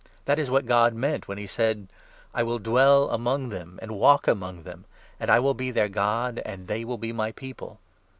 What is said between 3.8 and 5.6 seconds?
and walk among them; And I will